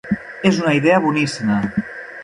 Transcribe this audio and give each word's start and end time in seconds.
És 0.49 0.57
una 0.63 0.73
idea 0.79 0.97
boníssima! 1.05 1.63